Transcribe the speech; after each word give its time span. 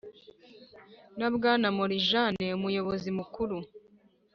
na 1.19 1.27
bwana 1.35 1.67
morjane, 1.77 2.45
umuyobozi 2.57 3.09
mukuru 3.19 3.57